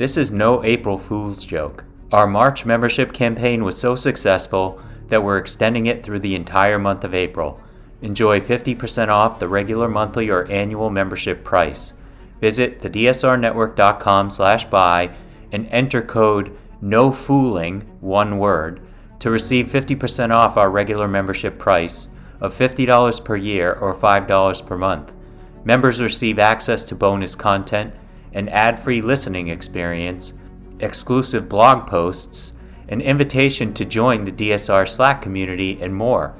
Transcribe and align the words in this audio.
This 0.00 0.16
is 0.16 0.32
no 0.32 0.64
April 0.64 0.96
Fool's 0.96 1.44
joke. 1.44 1.84
Our 2.10 2.26
March 2.26 2.64
membership 2.64 3.12
campaign 3.12 3.64
was 3.64 3.78
so 3.78 3.96
successful 3.96 4.80
that 5.08 5.22
we're 5.22 5.36
extending 5.36 5.84
it 5.84 6.02
through 6.02 6.20
the 6.20 6.34
entire 6.34 6.78
month 6.78 7.04
of 7.04 7.12
April. 7.12 7.60
Enjoy 8.00 8.40
50% 8.40 9.08
off 9.08 9.38
the 9.38 9.46
regular 9.46 9.90
monthly 9.90 10.30
or 10.30 10.46
annual 10.46 10.88
membership 10.88 11.44
price. 11.44 11.92
Visit 12.40 12.80
thedsrnetwork.com 12.80 14.30
slash 14.30 14.64
buy 14.70 15.14
and 15.52 15.66
enter 15.66 16.00
code 16.00 16.56
NOFOOLING, 16.82 17.84
one 18.00 18.38
word, 18.38 18.80
to 19.18 19.28
receive 19.28 19.66
50% 19.66 20.30
off 20.30 20.56
our 20.56 20.70
regular 20.70 21.08
membership 21.08 21.58
price 21.58 22.08
of 22.40 22.56
$50 22.56 23.22
per 23.22 23.36
year 23.36 23.74
or 23.74 23.94
$5 23.94 24.66
per 24.66 24.78
month. 24.78 25.12
Members 25.62 26.00
receive 26.00 26.38
access 26.38 26.84
to 26.84 26.94
bonus 26.94 27.34
content, 27.34 27.92
an 28.32 28.48
ad-free 28.48 29.02
listening 29.02 29.48
experience, 29.48 30.34
exclusive 30.80 31.48
blog 31.48 31.86
posts, 31.86 32.54
an 32.88 33.00
invitation 33.00 33.72
to 33.74 33.84
join 33.84 34.24
the 34.24 34.32
DSR 34.32 34.88
Slack 34.88 35.22
community, 35.22 35.80
and 35.80 35.94
more. 35.94 36.34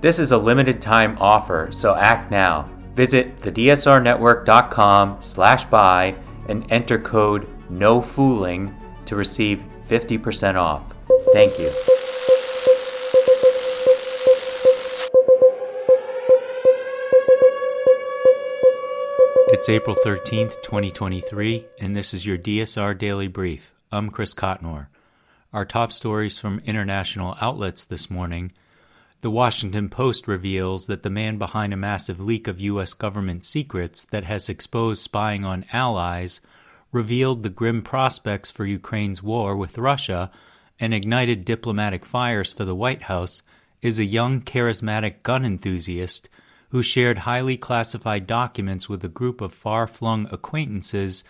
This 0.00 0.18
is 0.18 0.32
a 0.32 0.38
limited 0.38 0.82
time 0.82 1.16
offer, 1.20 1.68
so 1.70 1.94
act 1.94 2.30
now. 2.30 2.68
Visit 2.94 3.38
thedsrnetwork.com 3.40 5.16
slash 5.20 5.64
buy 5.66 6.14
and 6.48 6.70
enter 6.70 6.98
code 6.98 7.48
NOFOOLING 7.70 8.74
to 9.06 9.16
receive 9.16 9.64
50% 9.88 10.56
off. 10.56 10.92
Thank 11.32 11.58
you. 11.58 11.72
It's 19.54 19.68
April 19.68 19.94
13th, 19.94 20.62
2023, 20.62 21.64
and 21.78 21.96
this 21.96 22.12
is 22.12 22.26
your 22.26 22.36
DSR 22.36 22.98
Daily 22.98 23.28
Brief. 23.28 23.72
I'm 23.92 24.10
Chris 24.10 24.34
Cotnor. 24.34 24.88
Our 25.52 25.64
top 25.64 25.92
stories 25.92 26.40
from 26.40 26.60
international 26.66 27.36
outlets 27.40 27.84
this 27.84 28.10
morning. 28.10 28.50
The 29.20 29.30
Washington 29.30 29.88
Post 29.88 30.26
reveals 30.26 30.88
that 30.88 31.04
the 31.04 31.08
man 31.08 31.38
behind 31.38 31.72
a 31.72 31.76
massive 31.76 32.18
leak 32.18 32.48
of 32.48 32.60
U.S. 32.62 32.94
government 32.94 33.44
secrets 33.44 34.04
that 34.06 34.24
has 34.24 34.48
exposed 34.48 35.04
spying 35.04 35.44
on 35.44 35.66
allies 35.72 36.40
revealed 36.90 37.44
the 37.44 37.48
grim 37.48 37.80
prospects 37.80 38.50
for 38.50 38.66
Ukraine's 38.66 39.22
war 39.22 39.54
with 39.54 39.78
Russia 39.78 40.32
and 40.80 40.92
ignited 40.92 41.44
diplomatic 41.44 42.04
fires 42.04 42.52
for 42.52 42.64
the 42.64 42.74
White 42.74 43.02
House 43.02 43.42
is 43.82 44.00
a 44.00 44.04
young, 44.04 44.40
charismatic 44.40 45.22
gun 45.22 45.44
enthusiast 45.44 46.28
who 46.74 46.82
shared 46.82 47.18
highly 47.18 47.56
classified 47.56 48.26
documents 48.26 48.88
with 48.88 49.04
a 49.04 49.08
group 49.08 49.40
of 49.40 49.54
far 49.54 49.86
flung 49.86 50.26
acquaintances 50.32 51.22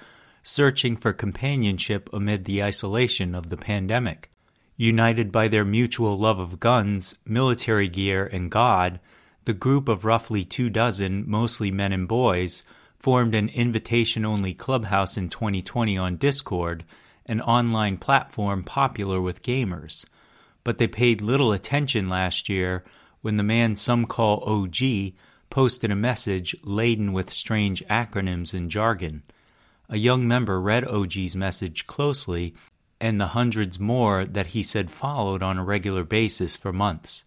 searching 0.42 0.96
for 0.96 1.12
companionship 1.12 2.08
amid 2.14 2.46
the 2.46 2.62
isolation 2.62 3.34
of 3.34 3.50
the 3.50 3.56
pandemic. 3.58 4.30
United 4.78 5.30
by 5.30 5.46
their 5.46 5.62
mutual 5.62 6.18
love 6.18 6.38
of 6.38 6.58
guns, 6.58 7.14
military 7.26 7.88
gear, 7.88 8.24
and 8.24 8.50
God, 8.50 8.98
the 9.44 9.52
group 9.52 9.86
of 9.86 10.06
roughly 10.06 10.46
two 10.46 10.70
dozen, 10.70 11.28
mostly 11.28 11.70
men 11.70 11.92
and 11.92 12.08
boys, 12.08 12.64
formed 12.98 13.34
an 13.34 13.50
invitation 13.50 14.24
only 14.24 14.54
clubhouse 14.54 15.18
in 15.18 15.28
2020 15.28 15.98
on 15.98 16.16
Discord, 16.16 16.84
an 17.26 17.42
online 17.42 17.98
platform 17.98 18.62
popular 18.62 19.20
with 19.20 19.42
gamers. 19.42 20.06
But 20.64 20.78
they 20.78 20.88
paid 20.88 21.20
little 21.20 21.52
attention 21.52 22.08
last 22.08 22.48
year 22.48 22.82
when 23.20 23.36
the 23.36 23.42
man 23.42 23.76
some 23.76 24.06
call 24.06 24.42
OG 24.46 25.12
posted 25.50 25.90
a 25.90 25.96
message 25.96 26.56
laden 26.62 27.12
with 27.12 27.30
strange 27.30 27.84
acronyms 27.86 28.54
and 28.54 28.70
jargon. 28.70 29.22
A 29.88 29.98
young 29.98 30.26
member 30.26 30.60
read 30.60 30.86
OG's 30.86 31.36
message 31.36 31.86
closely, 31.86 32.54
and 33.00 33.20
the 33.20 33.28
hundreds 33.28 33.78
more 33.78 34.24
that 34.24 34.48
he 34.48 34.62
said 34.62 34.90
followed 34.90 35.42
on 35.42 35.58
a 35.58 35.64
regular 35.64 36.04
basis 36.04 36.56
for 36.56 36.72
months. 36.72 37.24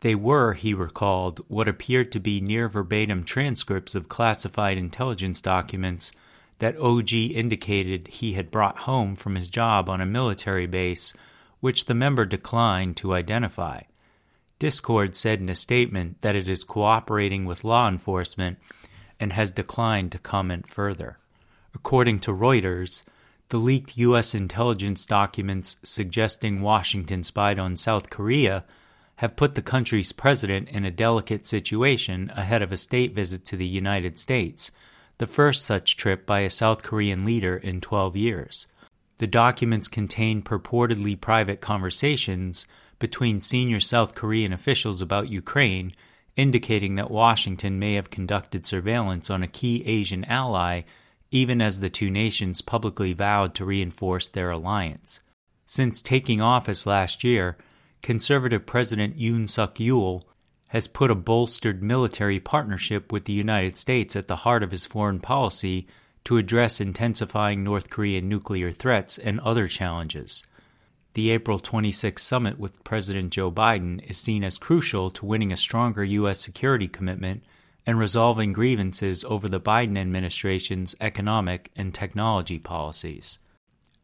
They 0.00 0.16
were, 0.16 0.54
he 0.54 0.74
recalled, 0.74 1.40
what 1.46 1.68
appeared 1.68 2.10
to 2.12 2.20
be 2.20 2.40
near 2.40 2.68
verbatim 2.68 3.22
transcripts 3.22 3.94
of 3.94 4.08
classified 4.08 4.76
intelligence 4.76 5.40
documents 5.40 6.12
that 6.58 6.80
OG 6.80 7.12
indicated 7.12 8.08
he 8.08 8.32
had 8.32 8.50
brought 8.50 8.78
home 8.80 9.14
from 9.14 9.36
his 9.36 9.48
job 9.48 9.88
on 9.88 10.00
a 10.00 10.06
military 10.06 10.66
base, 10.66 11.14
which 11.60 11.86
the 11.86 11.94
member 11.94 12.24
declined 12.24 12.96
to 12.96 13.14
identify. 13.14 13.82
Discord 14.62 15.16
said 15.16 15.40
in 15.40 15.48
a 15.48 15.56
statement 15.56 16.22
that 16.22 16.36
it 16.36 16.46
is 16.46 16.62
cooperating 16.62 17.46
with 17.46 17.64
law 17.64 17.88
enforcement 17.88 18.58
and 19.18 19.32
has 19.32 19.50
declined 19.50 20.12
to 20.12 20.20
comment 20.20 20.68
further. 20.68 21.18
According 21.74 22.20
to 22.20 22.30
Reuters, 22.30 23.02
the 23.48 23.56
leaked 23.56 23.98
U.S. 23.98 24.36
intelligence 24.36 25.04
documents 25.04 25.78
suggesting 25.82 26.62
Washington 26.62 27.24
spied 27.24 27.58
on 27.58 27.76
South 27.76 28.08
Korea 28.08 28.62
have 29.16 29.34
put 29.34 29.56
the 29.56 29.62
country's 29.62 30.12
president 30.12 30.68
in 30.68 30.84
a 30.84 30.92
delicate 30.92 31.44
situation 31.44 32.30
ahead 32.36 32.62
of 32.62 32.70
a 32.70 32.76
state 32.76 33.16
visit 33.16 33.44
to 33.46 33.56
the 33.56 33.66
United 33.66 34.16
States, 34.16 34.70
the 35.18 35.26
first 35.26 35.66
such 35.66 35.96
trip 35.96 36.24
by 36.24 36.42
a 36.42 36.48
South 36.48 36.84
Korean 36.84 37.24
leader 37.24 37.56
in 37.56 37.80
12 37.80 38.16
years. 38.16 38.68
The 39.18 39.26
documents 39.26 39.88
contain 39.88 40.40
purportedly 40.40 41.20
private 41.20 41.60
conversations 41.60 42.68
between 43.02 43.40
senior 43.40 43.80
South 43.80 44.14
Korean 44.14 44.52
officials 44.52 45.02
about 45.02 45.28
Ukraine, 45.28 45.92
indicating 46.36 46.94
that 46.94 47.10
Washington 47.10 47.76
may 47.76 47.94
have 47.94 48.10
conducted 48.10 48.64
surveillance 48.64 49.28
on 49.28 49.42
a 49.42 49.48
key 49.48 49.82
Asian 49.84 50.24
ally 50.26 50.82
even 51.32 51.60
as 51.60 51.80
the 51.80 51.90
two 51.90 52.08
nations 52.08 52.60
publicly 52.60 53.12
vowed 53.12 53.56
to 53.56 53.64
reinforce 53.64 54.28
their 54.28 54.52
alliance. 54.52 55.18
Since 55.66 56.00
taking 56.00 56.40
office 56.40 56.86
last 56.86 57.24
year, 57.24 57.56
conservative 58.02 58.66
President 58.66 59.18
Yoon 59.18 59.48
Suk 59.48 59.74
Yeol 59.78 60.22
has 60.68 60.86
put 60.86 61.10
a 61.10 61.16
bolstered 61.16 61.82
military 61.82 62.38
partnership 62.38 63.10
with 63.10 63.24
the 63.24 63.32
United 63.32 63.76
States 63.76 64.14
at 64.14 64.28
the 64.28 64.36
heart 64.46 64.62
of 64.62 64.70
his 64.70 64.86
foreign 64.86 65.18
policy 65.18 65.88
to 66.22 66.36
address 66.36 66.80
intensifying 66.80 67.64
North 67.64 67.90
Korean 67.90 68.28
nuclear 68.28 68.70
threats 68.70 69.18
and 69.18 69.40
other 69.40 69.66
challenges. 69.66 70.46
The 71.14 71.30
April 71.30 71.58
26 71.58 72.22
summit 72.22 72.58
with 72.58 72.82
President 72.84 73.30
Joe 73.30 73.52
Biden 73.52 74.02
is 74.08 74.16
seen 74.16 74.42
as 74.42 74.56
crucial 74.56 75.10
to 75.10 75.26
winning 75.26 75.52
a 75.52 75.58
stronger 75.58 76.02
U.S. 76.02 76.40
security 76.40 76.88
commitment 76.88 77.42
and 77.84 77.98
resolving 77.98 78.54
grievances 78.54 79.22
over 79.24 79.46
the 79.46 79.60
Biden 79.60 79.98
administration's 79.98 80.96
economic 81.02 81.70
and 81.76 81.92
technology 81.92 82.58
policies. 82.58 83.38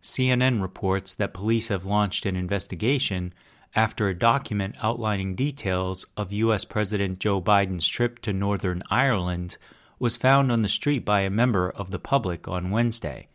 CNN 0.03 0.61
reports 0.61 1.15
that 1.15 1.33
police 1.33 1.69
have 1.69 1.87
launched 1.87 2.27
an 2.27 2.37
investigation 2.37 3.33
after 3.75 4.09
a 4.09 4.19
document 4.19 4.77
outlining 4.83 5.35
details 5.35 6.05
of 6.15 6.31
U.S. 6.33 6.67
President 6.67 7.21
Joe 7.21 7.41
Biden's 7.41 7.89
trip 7.89 8.19
to 8.21 8.35
Northern 8.35 8.83
Ireland 8.91 9.57
was 9.99 10.19
found 10.19 10.53
on 10.53 10.61
the 10.61 10.69
street 10.69 11.07
by 11.07 11.21
a 11.21 11.31
member 11.31 11.71
of 11.71 11.91
the 11.91 11.99
public 11.99 12.47
on 12.47 12.71
Wednesday. 12.71 13.29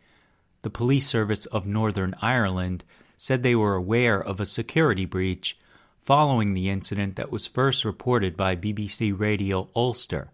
The 0.62 0.70
police 0.70 1.08
service 1.08 1.46
of 1.46 1.66
Northern 1.66 2.14
Ireland 2.22 2.84
said 3.16 3.42
they 3.42 3.54
were 3.54 3.74
aware 3.74 4.20
of 4.20 4.40
a 4.40 4.46
security 4.46 5.04
breach 5.04 5.58
following 6.02 6.52
the 6.52 6.68
incident 6.68 7.16
that 7.16 7.32
was 7.32 7.46
first 7.46 7.84
reported 7.84 8.36
by 8.36 8.54
BBC 8.54 9.18
Radio 9.18 9.70
Ulster. 9.74 10.30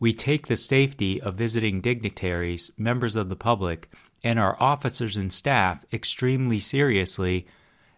We 0.00 0.12
take 0.12 0.48
the 0.48 0.56
safety 0.56 1.22
of 1.22 1.36
visiting 1.36 1.80
dignitaries, 1.80 2.72
members 2.76 3.14
of 3.14 3.28
the 3.28 3.36
public, 3.36 3.88
and 4.24 4.38
our 4.38 4.60
officers 4.60 5.16
and 5.16 5.32
staff 5.32 5.84
extremely 5.92 6.58
seriously 6.58 7.46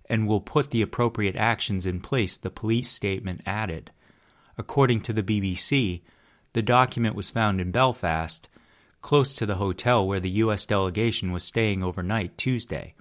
and 0.09 0.27
will 0.27 0.41
put 0.41 0.71
the 0.71 0.83
appropriate 0.83 1.37
actions 1.37 1.87
in 1.87 2.01
place, 2.01 2.37
the 2.37 2.51
police 2.51 2.91
statement 2.91 3.41
added. 3.47 3.91
According 4.59 5.01
to 5.03 5.13
the 5.13 5.23
BBC, 5.23 6.03
the 6.53 6.63
document 6.63 7.15
was 7.15 7.31
found 7.31 7.61
in 7.61 7.71
Belfast, 7.71 8.49
close 9.01 9.35
to 9.35 9.47
the 9.47 9.57
hotel 9.57 10.07
where 10.07 10.21
the 10.21 10.31
U.S. 10.31 10.67
delegation 10.67 11.33
was 11.33 11.45
staying 11.45 11.83
overnight 11.83 12.37
Tuesday 12.37 12.95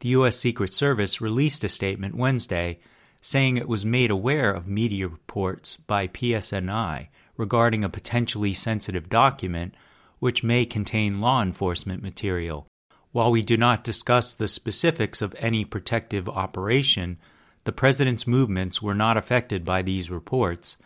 the 0.00 0.10
U.S. 0.10 0.36
Secret 0.36 0.74
Service 0.74 1.20
released 1.20 1.62
a 1.64 1.68
statement 1.68 2.14
Wednesday 2.14 2.78
saying 3.20 3.56
it 3.56 3.68
was 3.68 3.84
made 3.84 4.10
aware 4.10 4.50
of 4.50 4.66
media 4.66 5.06
reports 5.06 5.76
by 5.76 6.08
PSNI 6.08 7.08
regarding 7.36 7.84
a 7.84 7.88
potentially 7.88 8.54
sensitive 8.54 9.08
document 9.08 9.74
which 10.18 10.44
may 10.44 10.64
contain 10.64 11.20
law 11.20 11.42
enforcement 11.42 12.02
material. 12.02 12.66
While 13.12 13.30
we 13.30 13.42
do 13.42 13.56
not 13.56 13.84
discuss 13.84 14.34
the 14.34 14.48
specifics 14.48 15.20
of 15.20 15.34
any 15.38 15.64
protective 15.64 16.28
operation, 16.28 17.18
the 17.64 17.72
President's 17.72 18.26
movements 18.26 18.80
were 18.80 18.94
not 18.94 19.16
affected 19.16 19.64
by 19.64 19.82
these 19.82 20.10
reports, 20.10 20.76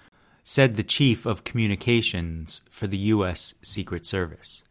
said 0.43 0.75
the 0.75 0.83
Chief 0.83 1.27
of 1.27 1.45
Communications 1.45 2.63
for 2.71 2.87
the 2.87 2.99
U.S. 2.99 3.55
Secret 3.63 4.07
Service. 4.07 4.65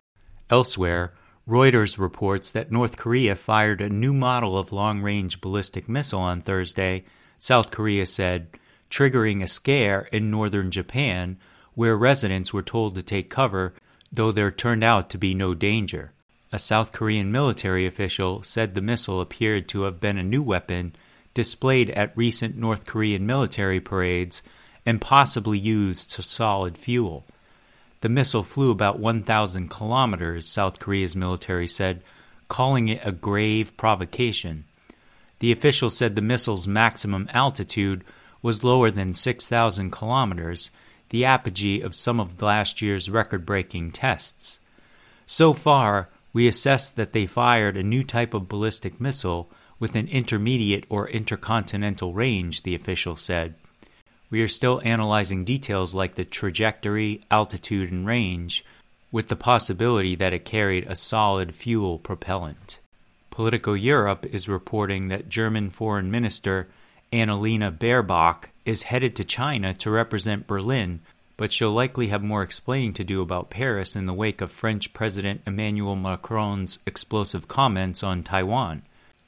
Elsewhere, 0.50 1.14
Reuters 1.48 1.98
reports 1.98 2.52
that 2.52 2.72
North 2.72 2.96
Korea 2.96 3.36
fired 3.36 3.82
a 3.82 3.90
new 3.90 4.14
model 4.14 4.58
of 4.58 4.72
long 4.72 5.02
range 5.02 5.42
ballistic 5.42 5.90
missile 5.90 6.22
on 6.22 6.40
Thursday, 6.40 7.04
South 7.38 7.70
Korea 7.70 8.06
said, 8.06 8.48
triggering 8.90 9.44
a 9.44 9.48
scare 9.48 10.08
in 10.14 10.32
northern 10.32 10.72
Japan, 10.72 11.38
where 11.74 11.98
residents 11.98 12.54
were 12.54 12.62
told 12.62 12.96
to 12.96 13.04
take 13.04 13.30
cover, 13.30 13.74
though 14.10 14.32
there 14.32 14.52
turned 14.52 14.86
out 14.86 15.10
to 15.10 15.18
be 15.18 15.34
no 15.34 15.54
danger. 15.54 16.14
a 16.54 16.60
South 16.60 16.92
Korean 16.92 17.32
military 17.32 17.88
official 17.88 18.44
said 18.44 18.76
the 18.76 18.82
missile 18.82 19.20
appeared 19.20 19.68
to 19.68 19.82
have 19.82 20.00
been 20.00 20.20
a 20.20 20.24
new 20.24 20.44
weapon 20.44 20.94
displayed 21.34 21.90
at 21.90 22.16
recent 22.16 22.56
North 22.56 22.86
Korean 22.86 23.26
military 23.26 23.82
parades 23.82 24.44
and 24.86 25.02
possibly 25.02 25.58
used 25.58 26.12
to 26.12 26.22
solid 26.22 26.78
fuel. 26.78 27.26
The 28.04 28.10
missile 28.10 28.44
flew 28.44 28.70
about 28.70 29.00
1,000 29.00 29.70
kilometers, 29.70 30.46
South 30.46 30.78
Korea's 30.78 31.16
military 31.16 31.70
said, 31.70 32.04
calling 32.50 32.90
it 32.90 33.00
a 33.02 33.14
grave 33.14 33.78
provocation. 33.78 34.66
The 35.40 35.54
official 35.54 35.90
said 35.90 36.18
the 36.18 36.22
missile's 36.22 36.68
maximum 36.68 37.30
altitude 37.32 38.04
was 38.42 38.62
lower 38.62 38.92
than 38.92 39.14
6,000 39.14 39.90
kilometers, 39.92 40.70
the 41.12 41.24
apogee 41.24 41.80
of 41.80 41.96
some 41.96 42.20
of 42.20 42.42
last 42.42 42.82
year's 42.82 43.10
record 43.10 43.46
breaking 43.46 43.94
tests. 43.94 44.60
So 45.26 45.54
far, 45.54 46.10
we 46.34 46.46
assessed 46.46 46.98
that 46.98 47.14
they 47.14 47.26
fired 47.26 47.78
a 47.78 47.84
new 47.84 48.04
type 48.04 48.34
of 48.34 48.50
ballistic 48.50 49.00
missile 49.00 49.50
with 49.80 49.96
an 49.96 50.10
intermediate 50.10 50.86
or 50.90 51.08
intercontinental 51.08 52.14
range, 52.14 52.64
the 52.64 52.76
official 52.76 53.16
said. 53.16 53.56
We 54.34 54.42
are 54.42 54.48
still 54.48 54.82
analyzing 54.84 55.46
details 55.46 55.94
like 55.94 56.16
the 56.16 56.26
trajectory, 56.26 57.22
altitude, 57.30 57.92
and 57.92 58.04
range, 58.04 58.66
with 59.12 59.28
the 59.28 59.36
possibility 59.36 60.16
that 60.16 60.34
it 60.34 60.44
carried 60.44 60.88
a 60.88 60.96
solid 60.96 61.54
fuel 61.54 62.00
propellant. 62.00 62.80
Politico 63.30 63.74
Europe 63.74 64.26
is 64.26 64.50
reporting 64.50 65.10
that 65.10 65.30
German 65.30 65.70
Foreign 65.70 66.10
Minister 66.10 66.68
Annalena 67.12 67.70
Baerbock 67.78 68.46
is 68.66 68.90
headed 68.90 69.16
to 69.18 69.24
China 69.24 69.72
to 69.76 69.92
represent 69.92 70.48
Berlin 70.48 71.02
but 71.38 71.54
she'll 71.54 71.72
likely 71.72 72.08
have 72.08 72.24
more 72.24 72.42
explaining 72.42 72.94
to 72.94 73.04
do 73.04 73.22
about 73.22 73.52
Paris 73.52 73.96
in 73.96 74.08
the 74.08 74.14
wake 74.14 74.42
of 74.42 74.52
French 74.52 74.94
President 74.94 75.44
Emmanuel 75.46 75.96
Macron's 75.96 76.80
explosive 76.88 77.48
comments 77.48 78.02
on 78.02 78.24
Taiwan. 78.24 78.82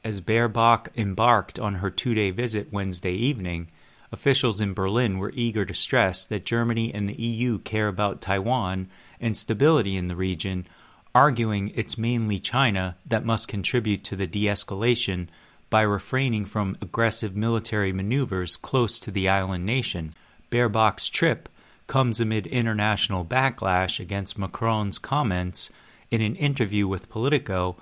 As 0.03 0.19
Baerbock 0.19 0.87
embarked 0.97 1.59
on 1.59 1.75
her 1.75 1.91
two 1.91 2.15
day 2.15 2.31
visit 2.31 2.73
Wednesday 2.73 3.13
evening, 3.13 3.67
officials 4.15 4.61
in 4.61 4.73
Berlin 4.73 5.17
were 5.17 5.33
eager 5.35 5.65
to 5.65 5.73
stress 5.73 6.25
that 6.25 6.45
Germany 6.45 6.93
and 6.93 7.09
the 7.09 7.21
EU 7.21 7.59
care 7.59 7.89
about 7.89 8.21
Taiwan 8.21 8.87
and 9.19 9.35
stability 9.35 9.97
in 9.97 10.07
the 10.07 10.15
region, 10.15 10.65
arguing 11.13 11.73
it's 11.75 11.97
mainly 11.97 12.39
China 12.39 12.95
that 13.05 13.25
must 13.25 13.49
contribute 13.49 14.05
to 14.05 14.15
the 14.15 14.25
de 14.25 14.45
escalation 14.45 15.27
by 15.69 15.81
refraining 15.81 16.45
from 16.45 16.77
aggressive 16.81 17.35
military 17.35 17.91
maneuvers 17.91 18.55
close 18.55 19.01
to 19.01 19.11
the 19.11 19.27
island 19.27 19.65
nation. 19.65 20.13
Baerbock's 20.49 21.09
trip 21.09 21.49
comes 21.87 22.21
amid 22.21 22.47
international 22.47 23.25
backlash 23.25 23.99
against 23.99 24.37
Macron's 24.37 24.97
comments 24.97 25.69
in 26.09 26.21
an 26.21 26.37
interview 26.37 26.87
with 26.87 27.09
Politico, 27.09 27.75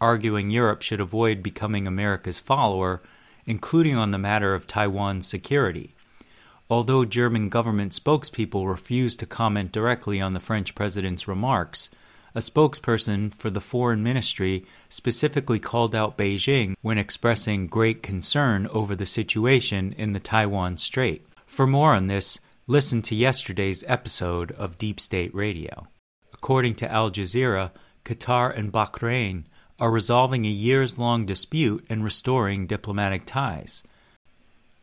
arguing 0.00 0.50
Europe 0.50 0.82
should 0.82 1.00
avoid 1.00 1.42
becoming 1.42 1.88
America's 1.88 2.38
follower, 2.38 3.02
including 3.46 3.96
on 3.96 4.10
the 4.10 4.18
matter 4.18 4.54
of 4.54 4.66
Taiwan's 4.66 5.26
security. 5.26 5.94
Although 6.68 7.04
German 7.04 7.48
government 7.48 7.92
spokespeople 7.92 8.68
refused 8.68 9.18
to 9.20 9.26
comment 9.26 9.72
directly 9.72 10.20
on 10.20 10.34
the 10.34 10.40
French 10.40 10.74
president's 10.74 11.26
remarks, 11.26 11.90
a 12.34 12.38
spokesperson 12.38 13.34
for 13.34 13.50
the 13.50 13.60
foreign 13.60 14.02
ministry 14.02 14.64
specifically 14.88 15.58
called 15.58 15.94
out 15.94 16.16
Beijing 16.16 16.74
when 16.80 16.98
expressing 16.98 17.66
great 17.66 18.02
concern 18.02 18.68
over 18.68 18.94
the 18.94 19.06
situation 19.06 19.92
in 19.98 20.12
the 20.12 20.20
Taiwan 20.20 20.76
Strait. 20.76 21.26
For 21.44 21.66
more 21.66 21.94
on 21.94 22.06
this, 22.06 22.38
Listen 22.70 23.02
to 23.02 23.16
yesterday's 23.16 23.82
episode 23.88 24.52
of 24.52 24.78
Deep 24.78 25.00
State 25.00 25.34
Radio. 25.34 25.88
According 26.32 26.76
to 26.76 26.88
Al 26.88 27.10
Jazeera, 27.10 27.72
Qatar 28.04 28.56
and 28.56 28.70
Bahrain 28.70 29.42
are 29.80 29.90
resolving 29.90 30.44
a 30.44 30.48
years 30.48 30.98
long 30.98 31.24
dispute 31.24 31.84
and 31.88 32.04
restoring 32.04 32.66
diplomatic 32.66 33.24
ties. 33.24 33.82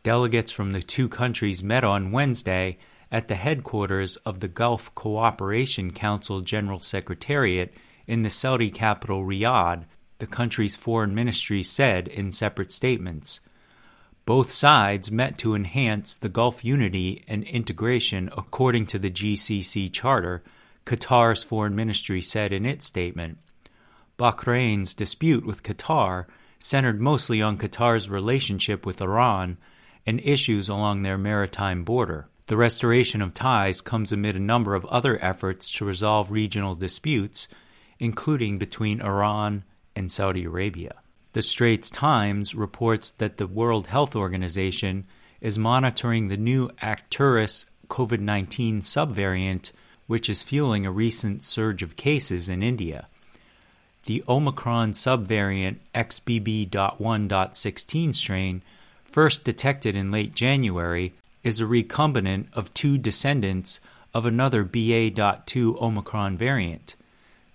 Delegates 0.02 0.50
from 0.50 0.72
the 0.72 0.82
two 0.82 1.08
countries 1.08 1.62
met 1.62 1.84
on 1.84 2.12
Wednesday 2.12 2.78
at 3.10 3.28
the 3.28 3.36
headquarters 3.36 4.16
of 4.16 4.40
the 4.40 4.48
Gulf 4.48 4.94
Cooperation 4.94 5.92
Council 5.92 6.40
General 6.40 6.80
Secretariat 6.80 7.72
in 8.06 8.22
the 8.22 8.30
Saudi 8.30 8.70
capital 8.70 9.24
Riyadh, 9.24 9.84
the 10.18 10.26
country's 10.26 10.76
foreign 10.76 11.14
ministry 11.14 11.62
said 11.62 12.08
in 12.08 12.32
separate 12.32 12.72
statements. 12.72 13.40
Both 14.24 14.50
sides 14.50 15.10
met 15.10 15.38
to 15.38 15.54
enhance 15.54 16.14
the 16.14 16.28
Gulf 16.28 16.64
unity 16.64 17.24
and 17.26 17.44
integration 17.44 18.28
according 18.36 18.86
to 18.86 18.98
the 18.98 19.10
GCC 19.10 19.90
Charter, 19.92 20.42
Qatar's 20.84 21.42
foreign 21.42 21.74
ministry 21.74 22.20
said 22.20 22.52
in 22.52 22.66
its 22.66 22.84
statement. 22.84 23.38
Bahrain's 24.18 24.94
dispute 24.94 25.46
with 25.46 25.62
Qatar 25.62 26.26
centered 26.58 27.00
mostly 27.00 27.40
on 27.40 27.56
Qatar's 27.56 28.10
relationship 28.10 28.84
with 28.84 29.00
Iran 29.00 29.58
and 30.04 30.20
issues 30.24 30.68
along 30.68 31.02
their 31.02 31.16
maritime 31.16 31.84
border. 31.84 32.28
The 32.48 32.56
restoration 32.56 33.22
of 33.22 33.32
ties 33.32 33.80
comes 33.80 34.10
amid 34.10 34.34
a 34.34 34.40
number 34.40 34.74
of 34.74 34.84
other 34.86 35.22
efforts 35.24 35.70
to 35.72 35.84
resolve 35.84 36.32
regional 36.32 36.74
disputes, 36.74 37.46
including 38.00 38.58
between 38.58 39.00
Iran 39.00 39.62
and 39.94 40.10
Saudi 40.10 40.44
Arabia. 40.44 40.96
The 41.32 41.42
Straits 41.42 41.88
Times 41.88 42.54
reports 42.54 43.10
that 43.10 43.36
the 43.36 43.46
World 43.46 43.86
Health 43.86 44.16
Organization 44.16 45.06
is 45.40 45.58
monitoring 45.58 46.26
the 46.26 46.36
new 46.36 46.70
Arcturus 46.82 47.66
COVID 47.88 48.18
19 48.18 48.80
subvariant, 48.80 49.70
which 50.08 50.28
is 50.28 50.42
fueling 50.42 50.86
a 50.86 50.90
recent 50.90 51.44
surge 51.44 51.84
of 51.84 51.94
cases 51.94 52.48
in 52.48 52.64
India. 52.64 53.06
The 54.04 54.22
Omicron 54.28 54.92
subvariant 54.92 55.78
XBB.1.16 55.94 58.14
strain, 58.14 58.62
first 59.04 59.44
detected 59.44 59.96
in 59.96 60.10
late 60.10 60.34
January, 60.34 61.14
is 61.44 61.60
a 61.60 61.64
recombinant 61.64 62.46
of 62.52 62.74
two 62.74 62.98
descendants 62.98 63.80
of 64.14 64.26
another 64.26 64.64
BA.2 64.64 65.80
Omicron 65.80 66.36
variant. 66.36 66.96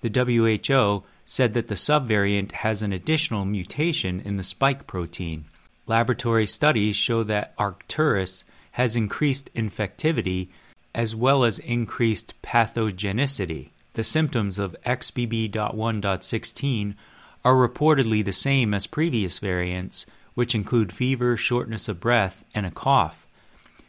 The 0.01 0.09
WHO 0.09 1.03
said 1.25 1.53
that 1.53 1.67
the 1.67 1.75
subvariant 1.75 2.51
has 2.51 2.81
an 2.81 2.93
additional 2.93 3.45
mutation 3.45 4.21
in 4.21 4.37
the 4.37 4.43
spike 4.43 4.85
protein. 4.85 5.45
Laboratory 5.87 6.45
studies 6.45 6.95
show 6.95 7.23
that 7.23 7.53
Arcturus 7.57 8.45
has 8.71 8.95
increased 8.95 9.53
infectivity 9.53 10.49
as 10.95 11.15
well 11.15 11.43
as 11.43 11.59
increased 11.59 12.33
pathogenicity. 12.41 13.69
The 13.93 14.03
symptoms 14.03 14.59
of 14.59 14.75
XBB.1.16 14.85 16.95
are 17.45 17.55
reportedly 17.55 18.23
the 18.23 18.33
same 18.33 18.73
as 18.73 18.87
previous 18.87 19.39
variants, 19.39 20.05
which 20.33 20.55
include 20.55 20.91
fever, 20.91 21.37
shortness 21.37 21.87
of 21.87 21.99
breath, 21.99 22.43
and 22.53 22.65
a 22.65 22.71
cough. 22.71 23.27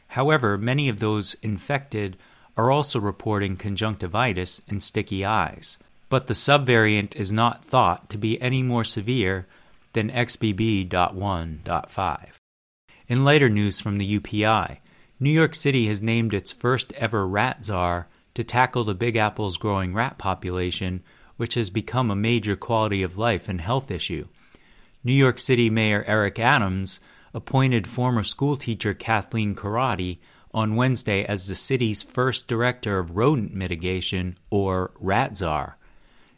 However, 0.09 0.59
many 0.59 0.89
of 0.89 1.01
those 1.01 1.35
infected 1.43 2.17
are 2.57 2.71
also 2.71 3.01
reporting 3.01 3.57
conjunctivitis 3.57 4.63
and 4.69 4.83
sticky 4.83 5.25
eyes 5.25 5.79
but 6.15 6.29
the 6.29 6.35
subvariant 6.35 7.17
is 7.17 7.33
not 7.33 7.65
thought 7.65 8.09
to 8.09 8.17
be 8.17 8.41
any 8.41 8.63
more 8.63 8.85
severe 8.85 9.49
than 9.95 10.13
XBB.1.5. 10.13 12.27
In 13.09 13.25
later 13.25 13.49
news 13.49 13.81
from 13.81 13.99
the 13.99 14.21
UPI, 14.21 14.79
New 15.19 15.31
York 15.31 15.57
City 15.57 15.89
has 15.89 16.05
named 16.05 16.33
its 16.33 16.53
first 16.53 16.93
ever 16.93 17.27
rat 17.27 17.65
czar 17.65 18.07
to 18.35 18.45
tackle 18.45 18.85
the 18.85 18.95
Big 18.95 19.17
Apple's 19.17 19.57
growing 19.57 19.95
rat 19.95 20.19
population, 20.19 21.03
which 21.37 21.55
has 21.55 21.71
become 21.71 22.11
a 22.11 22.17
major 22.17 22.57
quality 22.57 23.03
of 23.03 23.19
life 23.19 23.49
and 23.49 23.61
health 23.61 23.91
issue. 23.91 24.27
New 25.03 25.13
York 25.13 25.39
City 25.39 25.71
Mayor 25.71 26.05
Eric 26.07 26.39
Adams 26.39 27.01
appointed 27.33 27.87
former 27.87 28.23
schoolteacher 28.23 28.95
Kathleen 28.95 29.55
Corradi 29.55 30.19
on 30.53 30.77
Wednesday 30.77 31.25
as 31.25 31.49
the 31.49 31.55
city's 31.55 32.03
first 32.03 32.47
director 32.47 32.99
of 33.01 33.17
rodent 33.17 33.53
mitigation, 33.53 34.39
or 34.51 34.93
rat 35.01 35.37
czar. 35.37 35.77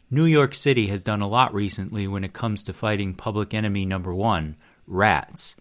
New 0.09 0.25
York 0.25 0.55
City 0.55 0.87
has 0.87 1.03
done 1.03 1.21
a 1.21 1.27
lot 1.27 1.53
recently 1.53 2.07
when 2.07 2.23
it 2.23 2.33
comes 2.33 2.63
to 2.63 2.73
fighting 2.73 3.13
public 3.13 3.53
enemy 3.53 3.85
number 3.85 4.13
one, 4.13 4.55
rats. 4.87 5.55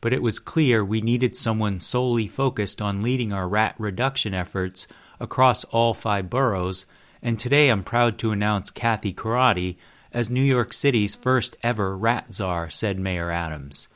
But 0.00 0.12
it 0.12 0.22
was 0.22 0.38
clear 0.38 0.84
we 0.84 1.00
needed 1.00 1.36
someone 1.36 1.80
solely 1.80 2.28
focused 2.28 2.80
on 2.80 3.02
leading 3.02 3.32
our 3.32 3.48
rat 3.48 3.74
reduction 3.78 4.34
efforts 4.34 4.86
across 5.20 5.64
all 5.64 5.94
five 5.94 6.30
boroughs, 6.30 6.86
and 7.22 7.38
today 7.38 7.68
I'm 7.68 7.82
proud 7.82 8.18
to 8.18 8.32
announce 8.32 8.70
Kathy 8.70 9.12
Corradi 9.12 9.76
as 10.12 10.30
New 10.30 10.42
York 10.42 10.72
City's 10.72 11.14
first 11.14 11.56
ever 11.62 11.96
rat 11.96 12.32
czar, 12.32 12.70
said 12.70 12.98
Mayor 12.98 13.30
Adams. 13.30 13.88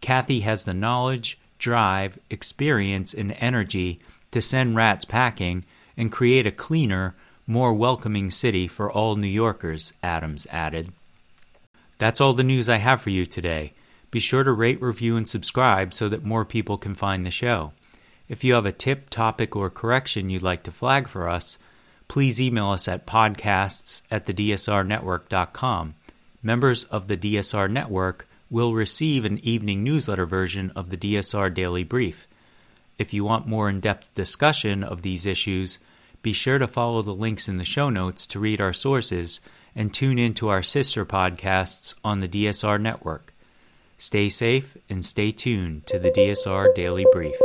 Kathy 0.00 0.40
has 0.40 0.64
the 0.64 0.74
knowledge, 0.74 1.38
drive, 1.58 2.18
experience, 2.30 3.14
and 3.14 3.36
energy 3.38 4.00
to 4.30 4.42
send 4.42 4.76
rats 4.76 5.04
packing 5.04 5.64
and 5.96 6.12
create 6.12 6.46
a 6.46 6.52
cleaner, 6.52 7.14
more 7.46 7.72
welcoming 7.72 8.30
city 8.30 8.68
for 8.68 8.90
all 8.90 9.16
New 9.16 9.26
Yorkers, 9.26 9.94
Adams 10.02 10.46
added. 10.50 10.92
That's 11.98 12.20
all 12.20 12.34
the 12.34 12.44
news 12.44 12.68
I 12.68 12.76
have 12.76 13.00
for 13.00 13.10
you 13.10 13.24
today. 13.24 13.72
Be 14.10 14.20
sure 14.20 14.44
to 14.44 14.52
rate, 14.52 14.80
review, 14.82 15.16
and 15.16 15.28
subscribe 15.28 15.94
so 15.94 16.08
that 16.08 16.24
more 16.24 16.44
people 16.44 16.76
can 16.76 16.94
find 16.94 17.24
the 17.24 17.30
show. 17.30 17.72
If 18.28 18.42
you 18.42 18.54
have 18.54 18.66
a 18.66 18.72
tip, 18.72 19.08
topic, 19.08 19.54
or 19.54 19.70
correction 19.70 20.30
you'd 20.30 20.42
like 20.42 20.62
to 20.64 20.72
flag 20.72 21.08
for 21.08 21.28
us, 21.28 21.58
please 22.08 22.40
email 22.40 22.70
us 22.70 22.88
at 22.88 23.06
podcasts 23.06 24.02
at 24.10 24.26
thedsrnetwork.com. 24.26 25.94
Members 26.42 26.84
of 26.84 27.08
the 27.08 27.16
DSR 27.16 27.70
Network 27.70 28.28
will 28.50 28.74
receive 28.74 29.24
an 29.24 29.38
evening 29.38 29.82
newsletter 29.82 30.26
version 30.26 30.72
of 30.76 30.90
the 30.90 30.96
DSR 30.96 31.52
Daily 31.52 31.84
Brief. 31.84 32.26
If 32.98 33.12
you 33.12 33.24
want 33.24 33.46
more 33.46 33.68
in 33.68 33.80
depth 33.80 34.14
discussion 34.14 34.82
of 34.82 35.02
these 35.02 35.26
issues, 35.26 35.78
be 36.22 36.32
sure 36.32 36.58
to 36.58 36.68
follow 36.68 37.02
the 37.02 37.14
links 37.14 37.48
in 37.48 37.58
the 37.58 37.64
show 37.64 37.90
notes 37.90 38.26
to 38.28 38.40
read 38.40 38.60
our 38.60 38.72
sources 38.72 39.40
and 39.74 39.92
tune 39.92 40.18
in 40.18 40.34
to 40.34 40.48
our 40.48 40.62
sister 40.62 41.04
podcasts 41.04 41.94
on 42.04 42.20
the 42.20 42.28
DSR 42.28 42.80
network. 42.80 43.32
Stay 43.98 44.28
safe 44.28 44.76
and 44.88 45.04
stay 45.04 45.32
tuned 45.32 45.86
to 45.86 45.98
the 45.98 46.10
DSR 46.10 46.74
Daily 46.74 47.06
Brief. 47.12 47.36